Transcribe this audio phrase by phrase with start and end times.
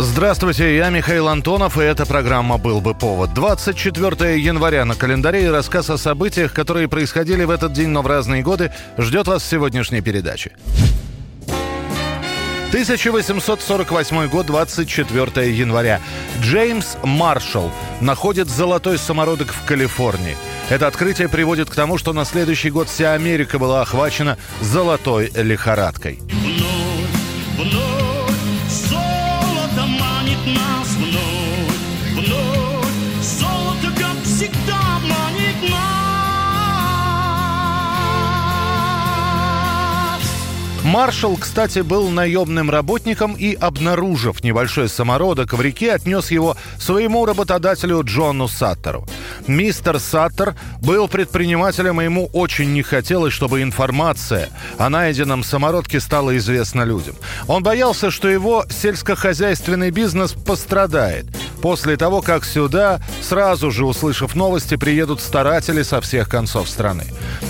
[0.00, 3.34] Здравствуйте, я Михаил Антонов, и эта программа «Был бы повод».
[3.34, 8.06] 24 января на календаре и рассказ о событиях, которые происходили в этот день, но в
[8.06, 10.52] разные годы, ждет вас в сегодняшней передаче.
[12.68, 16.00] 1848 год, 24 января.
[16.42, 20.36] Джеймс Маршалл находит золотой самородок в Калифорнии.
[20.70, 26.20] Это открытие приводит к тому, что на следующий год вся Америка была охвачена золотой лихорадкой.
[26.30, 28.07] Вновь, вновь
[30.54, 30.77] Mickey.
[40.98, 48.02] Маршал, кстати, был наемным работником и, обнаружив небольшой самородок в реке, отнес его своему работодателю
[48.02, 49.06] Джону Саттеру.
[49.46, 56.36] Мистер Саттер был предпринимателем, и ему очень не хотелось, чтобы информация о найденном самородке стала
[56.36, 57.14] известна людям.
[57.46, 61.26] Он боялся, что его сельскохозяйственный бизнес пострадает.
[61.62, 67.04] После того, как сюда, сразу же услышав новости, приедут старатели со всех концов страны.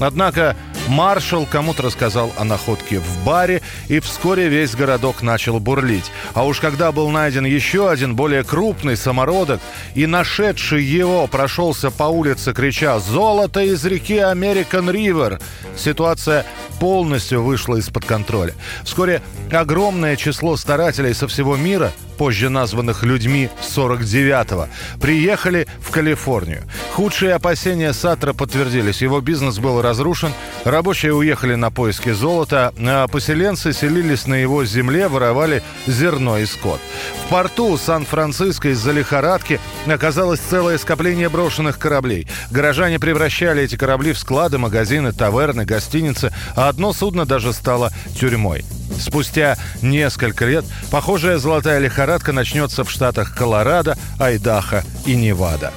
[0.00, 0.56] Однако
[0.88, 6.10] маршал кому-то рассказал о находке в баре, и вскоре весь городок начал бурлить.
[6.34, 9.60] А уж когда был найден еще один, более крупный самородок,
[9.94, 15.40] и нашедший его прошелся по улице, крича «Золото из реки Американ Ривер!»,
[15.76, 16.44] ситуация
[16.80, 18.54] полностью вышла из-под контроля.
[18.84, 24.68] Вскоре огромное число старателей со всего мира позже названных людьми 49-го,
[25.00, 26.62] приехали в Калифорнию.
[26.92, 29.02] Худшие опасения Сатра подтвердились.
[29.02, 30.32] Его бизнес был разрушен,
[30.64, 36.80] рабочие уехали на поиски золота, а поселенцы селились на его земле, воровали зерно и скот.
[37.24, 42.26] В порту Сан-Франциско из-за лихорадки оказалось целое скопление брошенных кораблей.
[42.50, 48.64] Горожане превращали эти корабли в склады, магазины, таверны, гостиницы, а одно судно даже стало тюрьмой.
[48.98, 55.72] Спустя несколько лет похожая золотая лихорадка начнется в штатах Колорадо, Айдахо и Невада.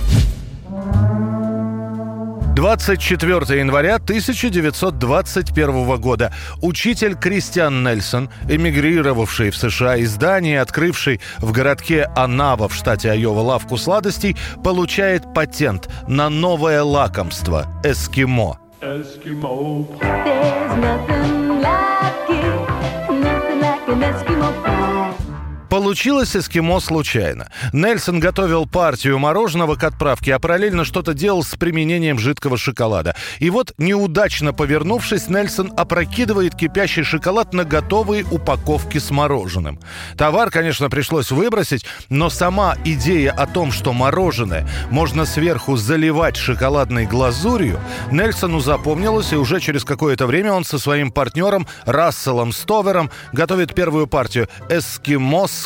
[2.58, 12.10] 24 января 1921 года учитель Кристиан Нельсон, эмигрировавший в США из Дании, открывший в городке
[12.16, 18.58] Анава в штате Айова лавку сладостей, получает патент на новое лакомство– эскимо.
[18.82, 19.86] Eskimo
[23.98, 25.27] an Eskimo pie.
[25.78, 27.52] Получилось эскимо случайно.
[27.72, 33.16] Нельсон готовил партию мороженого к отправке, а параллельно что-то делал с применением жидкого шоколада.
[33.38, 39.80] И вот, неудачно повернувшись, Нельсон опрокидывает кипящий шоколад на готовые упаковки с мороженым.
[40.18, 47.06] Товар, конечно, пришлось выбросить, но сама идея о том, что мороженое можно сверху заливать шоколадной
[47.06, 47.80] глазурью,
[48.12, 54.08] Нельсону запомнилась, и уже через какое-то время он со своим партнером Расселом Стовером готовит первую
[54.08, 54.50] партию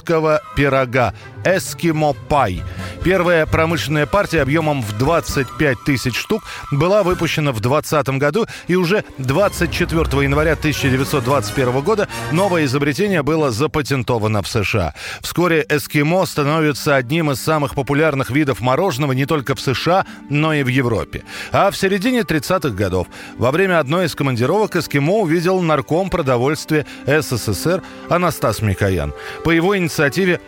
[0.01, 1.13] эскимосского пирога
[1.43, 2.61] «Эскимо Пай».
[3.03, 9.03] Первая промышленная партия объемом в 25 тысяч штук была выпущена в 2020 году, и уже
[9.17, 14.93] 24 января 1921 года новое изобретение было запатентовано в США.
[15.21, 20.61] Вскоре эскимо становится одним из самых популярных видов мороженого не только в США, но и
[20.61, 21.23] в Европе.
[21.51, 23.07] А в середине 30-х годов
[23.37, 29.11] во время одной из командировок эскимо увидел нарком продовольствия СССР Анастас Микоян.
[29.43, 29.90] По его инициативе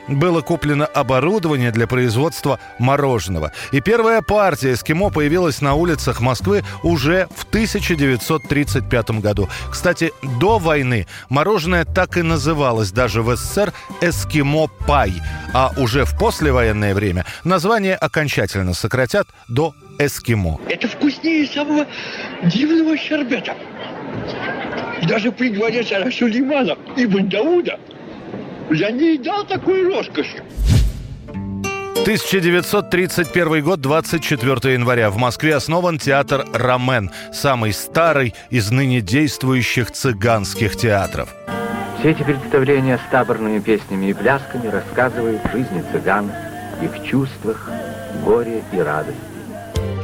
[0.08, 3.52] было куплено оборудование для производства мороженого.
[3.72, 9.50] И первая партия эскимо появилась на улицах Москвы уже в 1935 году.
[9.72, 15.14] Кстати, до войны мороженое так и называлось даже в СССР «Эскимо Пай»,
[15.54, 20.60] а уже в послевоенное время название окончательно сократят до «Эскимо».
[20.70, 21.86] Это вкуснее самого
[22.44, 23.56] дивного щербета.
[25.08, 27.80] Даже при дворе царя Сулеймана Ибн Дауда
[28.72, 30.44] я не едал такой роскоши.
[32.04, 35.10] 1931 год, 24 января.
[35.10, 41.34] В Москве основан театр «Ромен», самый старый из ныне действующих цыганских театров.
[42.00, 46.30] Все эти представления с таборными песнями и плясками рассказывают жизни цыган,
[46.82, 47.70] их чувствах,
[48.26, 49.33] горе и радость.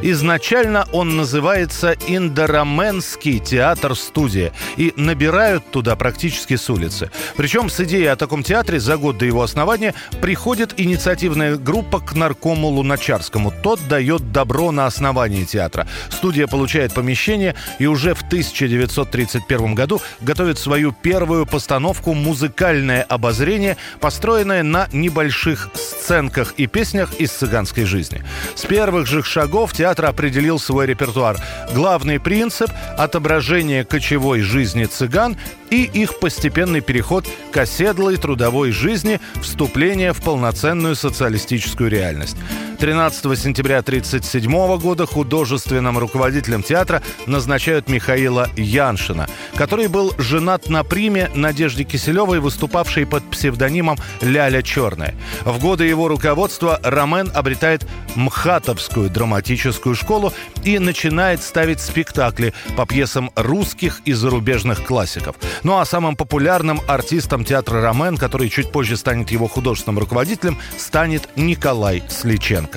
[0.02, 7.12] Изначально он называется Индораменский театр-студия и набирают туда практически с улицы.
[7.36, 12.16] Причем с идеей о таком театре за год до его основания приходит инициативная группа к
[12.16, 13.54] наркому Луначарскому.
[13.62, 15.86] Тот дает добро на основание театра.
[16.10, 24.64] Студия получает помещение и уже в 1931 году готовит свою первую постановку «Музыкальное обозрение», построенное
[24.64, 28.24] на небольших сценках и песнях из цыганской жизни.
[28.56, 31.38] С первых же шагов театр определил свой репертуар.
[31.74, 35.38] Главный принцип– отображение кочевой жизни цыган
[35.70, 42.38] и их постепенный переход к оседлой трудовой жизни, вступление в полноценную социалистическую реальность.
[42.80, 51.30] 13 сентября 1937 года художественным руководителем театра назначают Михаила Яншина, который был женат на приме
[51.36, 55.14] Надежде Киселевой, выступавшей под псевдонимом «Ляля Черная».
[55.44, 57.86] В годы его руководства Ромен обретает
[58.16, 60.32] МХАТовскую драматическую школу
[60.64, 65.36] и начинает ставить спектакли по пьесам русских и зарубежных классиков.
[65.64, 71.28] Ну а самым популярным артистом театра «Ромен», который чуть позже станет его художественным руководителем, станет
[71.36, 72.69] Николай Сличенко.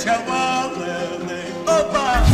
[0.00, 2.24] Течавалене, Опа!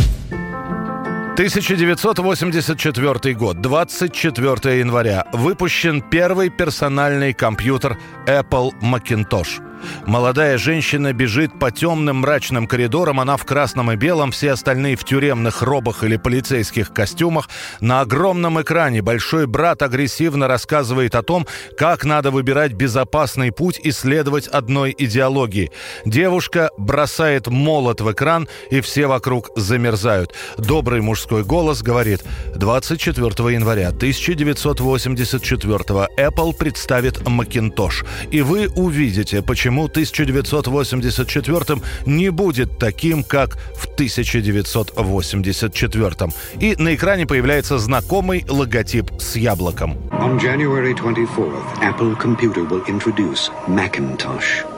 [1.35, 5.25] 1984 год, 24 января.
[5.33, 9.66] Выпущен первый персональный компьютер Apple Macintosh.
[10.05, 15.03] Молодая женщина бежит по темным мрачным коридорам, она в красном и белом, все остальные в
[15.03, 17.49] тюремных робах или полицейских костюмах.
[17.81, 21.45] На огромном экране большой брат агрессивно рассказывает о том,
[21.77, 25.71] как надо выбирать безопасный путь и следовать одной идеологии.
[26.05, 30.33] Девушка бросает молот в экран, и все вокруг замерзают.
[30.57, 32.23] Добрый мужской голос говорит,
[32.55, 35.77] 24 января 1984
[36.17, 38.05] Apple представит Macintosh.
[38.31, 46.31] И вы увидите, почему 1984 не будет таким, как в 1984.
[46.59, 49.97] И на экране появляется знакомый логотип с яблоком.
[50.11, 54.76] On January 24th, Apple Computer will introduce Macintosh.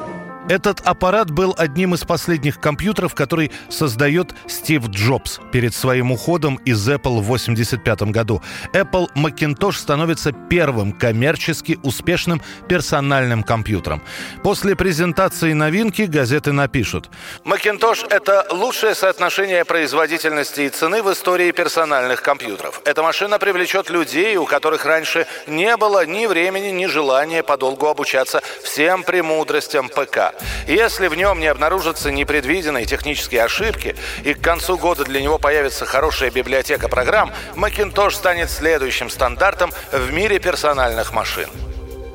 [0.49, 6.89] Этот аппарат был одним из последних компьютеров, который создает Стив Джобс перед своим уходом из
[6.89, 8.41] Apple в 1985 году.
[8.73, 14.01] Apple Macintosh становится первым коммерчески успешным персональным компьютером.
[14.41, 17.11] После презентации новинки газеты напишут.
[17.45, 22.81] Macintosh– это лучшее соотношение производительности и цены в истории персональных компьютеров.
[22.85, 28.41] Эта машина привлечет людей, у которых раньше не было ни времени, ни желания подолгу обучаться
[28.63, 30.38] всем премудростям ПК.
[30.67, 35.85] Если в нем не обнаружатся непредвиденные технические ошибки и к концу года для него появится
[35.85, 41.49] хорошая библиотека программ, Macintosh станет следующим стандартом в мире персональных машин.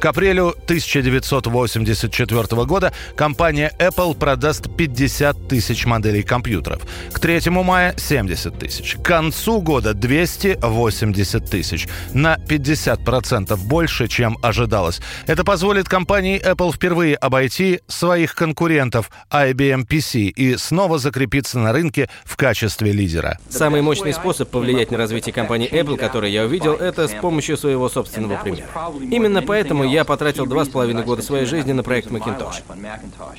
[0.04, 6.82] К апрелю 1984 года компания Apple продаст 50 тысяч моделей компьютеров.
[7.10, 8.96] К 3 мая 70 тысяч.
[8.96, 11.88] К концу года 280 тысяч.
[12.12, 15.00] На 50% больше, чем ожидалось.
[15.26, 22.10] Это позволит компании Apple впервые обойти своих конкурентов IBM PC и снова закрепиться на рынке
[22.26, 23.38] в качестве лидера.
[23.48, 27.88] Самый мощный способ повлиять на развитие компании Apple, который я увидел, это с помощью своего
[27.88, 28.66] собственного примера.
[29.10, 32.62] Именно поэтому я потратил два с половиной года своей жизни на проект Macintosh.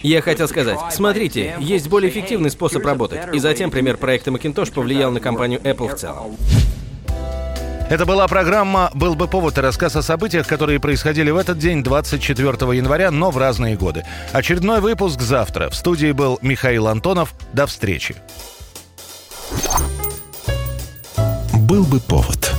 [0.02, 5.12] Я хотел сказать, смотрите, есть более эффективный способ работать, и затем пример проекта Macintosh повлиял
[5.12, 6.38] на компанию Apple в целом.
[7.88, 11.84] Это была программа «Был бы повод» и рассказ о событиях, которые происходили в этот день,
[11.84, 14.04] 24 января, но в разные годы.
[14.32, 15.70] Очередной выпуск завтра.
[15.70, 17.36] В студии был Михаил Антонов.
[17.54, 18.16] До встречи.
[21.54, 22.52] Был бы повод.